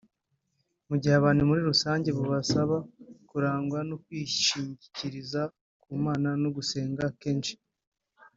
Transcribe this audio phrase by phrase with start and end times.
[0.87, 2.77] mu gihe abantu muri rusange bubasaba
[3.29, 5.41] kurangwa no kwishingikiriza
[5.83, 7.53] ku mana no gusenga kenshi